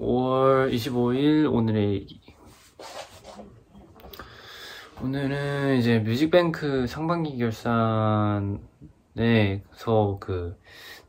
[0.00, 2.20] 5월 25일 오늘의 얘기.
[5.02, 8.48] 오늘은 이제 뮤직뱅크 상반기 결산에서
[10.18, 10.58] 그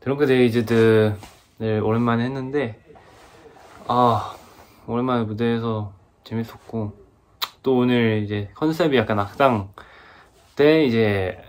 [0.00, 1.16] 드렁크 데이즈들을
[1.82, 2.78] 오랜만에 했는데
[3.88, 4.36] 아
[4.86, 6.92] 오랜만에 무대에서 재밌었고
[7.62, 9.72] 또 오늘 이제 컨셉이 약간 악당
[10.54, 11.42] 때 이제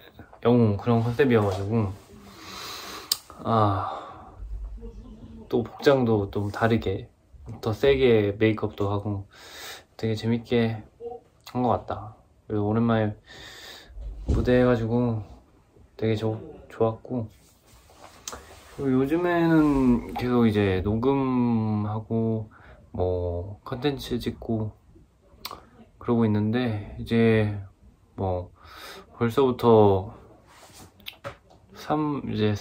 [0.46, 1.92] 영웅 그런 컨셉이어가지고
[3.44, 4.04] 아
[5.54, 7.13] 또 복장도 좀 다르게
[7.62, 9.28] 더 세게 메이크업도 하고
[9.98, 10.84] 되게 재밌게
[11.52, 12.16] 한 것 같다.
[12.48, 13.16] 그리고 오랜만에
[14.26, 15.22] 무대 해가지고
[15.98, 16.40] 되게 조,
[16.70, 17.28] 좋았고
[18.76, 22.50] 그리고 요즘에는 계속 이제 녹음하고
[22.92, 24.72] 뭐 컨텐츠 찍고
[26.00, 27.60] 그러고 있는데 이제
[28.16, 28.52] 뭐
[29.18, 30.16] 벌써부터
[31.76, 32.56] 3 이제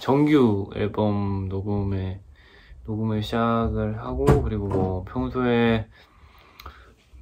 [0.00, 2.22] 정규 앨범 녹음에
[2.90, 5.86] 녹음을 시작을 하고 그리고 뭐 평소에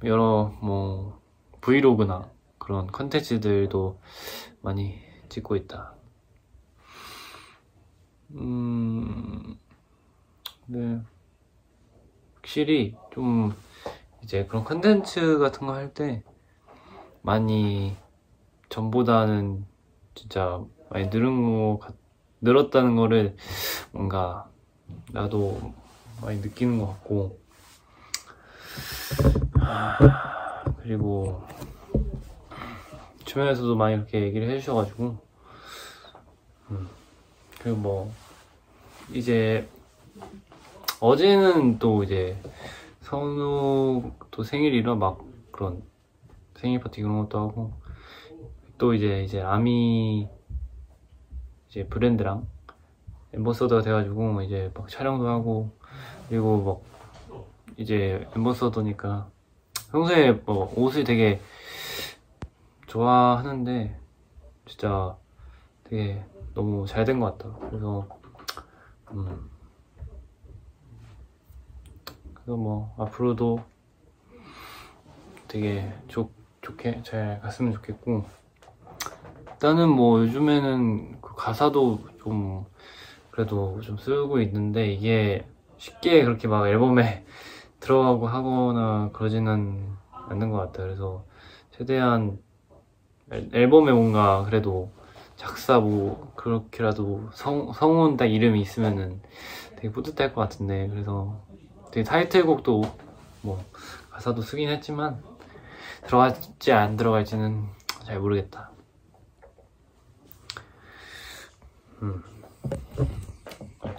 [0.03, 1.21] 여러 뭐
[1.61, 3.99] 브이로그나 그런 컨텐츠들도
[4.61, 5.93] 많이 찍고 있다.
[8.31, 9.59] 음,
[10.65, 11.01] 네.
[12.37, 13.53] 확실히 좀
[14.23, 16.23] 이제 그런 컨텐츠 같은 거 할 때
[17.21, 17.95] 많이
[18.69, 19.67] 전보다는
[20.15, 21.93] 진짜 많이 늘은 거 같,
[22.41, 23.35] 늘었다는 거를
[23.91, 24.49] 뭔가
[25.11, 25.73] 나도
[26.21, 27.39] 많이 느끼는 것 같고.
[29.59, 31.43] 아, 그리고
[33.25, 35.17] 주변에서도 많이 이렇게 얘기를 해주셔가지고.
[36.71, 36.89] 음,
[37.61, 38.13] 그리고 뭐
[39.13, 39.67] 이제
[40.99, 42.37] 어제는 또 이제
[43.01, 45.19] 선우 또 생일이라 막
[45.51, 45.81] 그런
[46.55, 47.73] 생일 파티 그런 것도 하고.
[48.79, 50.29] 또 이제 이제 아미
[51.67, 52.47] 이제 브랜드랑
[53.33, 55.69] 엠버서더가 돼가지고 이제 막 촬영도 하고
[56.27, 57.15] 그리고 막
[57.77, 59.29] 이제 엠버서더니까
[59.91, 61.39] 평소에 뭐 옷을 되게
[62.87, 63.99] 좋아하는데
[64.65, 65.15] 진짜
[65.83, 66.23] 되게
[66.53, 67.55] 너무 잘 된 것 같다.
[67.69, 68.07] 그래서
[69.11, 69.49] 음
[72.33, 73.63] 그래서 뭐 앞으로도
[75.47, 78.25] 되게 좋, 좋게 잘 갔으면 좋겠고
[79.51, 82.65] 일단은 뭐 요즘에는 그 가사도 좀
[83.39, 87.23] 그래도 좀 쓰고 있는데 이게 쉽게 그렇게 막 앨범에
[87.79, 90.87] 들어가고 하거나 그러지는 않는 것 같아요.
[90.87, 91.23] 그래서
[91.71, 92.37] 최대한
[93.31, 94.91] 앨범에 뭔가 그래도
[95.37, 99.21] 작사 뭐 그렇게라도 성, 성운 딱 이름이 있으면은
[99.77, 101.39] 되게 뿌듯할 것 같은데 그래서
[101.91, 102.81] 되게 타이틀곡도
[103.43, 103.63] 뭐
[104.09, 105.23] 가사도 쓰긴 했지만
[106.05, 107.67] 들어갈지 안 들어갈지는
[108.03, 108.69] 잘 모르겠다.
[112.01, 112.21] 음.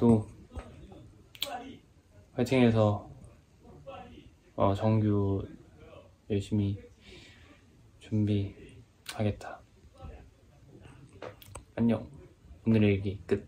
[0.00, 0.26] 또
[2.32, 3.10] 파이팅해서
[4.56, 5.46] 어, 정규
[6.30, 6.80] 열심히
[7.98, 9.60] 준비하겠다.
[11.74, 12.08] 안녕.
[12.66, 13.46] 오늘의 일기 끝.